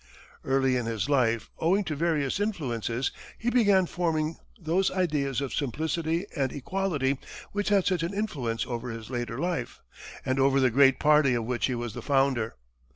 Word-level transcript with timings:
Early 0.43 0.77
in 0.77 0.87
his 0.87 1.09
life, 1.09 1.51
owing 1.59 1.83
to 1.83 1.95
various 1.95 2.39
influences, 2.39 3.11
he 3.37 3.51
began 3.51 3.85
forming 3.85 4.37
those 4.59 4.89
ideas 4.89 5.41
of 5.41 5.53
simplicity 5.53 6.25
and 6.35 6.51
equality 6.51 7.19
which 7.51 7.69
had 7.69 7.85
such 7.85 8.01
an 8.01 8.11
influence 8.11 8.65
over 8.65 8.89
his 8.89 9.11
later 9.11 9.37
life, 9.37 9.83
and 10.25 10.39
over 10.39 10.59
the 10.59 10.71
great 10.71 10.99
party 10.99 11.35
of 11.35 11.45
which 11.45 11.67
he 11.67 11.75
was 11.75 11.93
the 11.93 12.01
founder. 12.01 12.55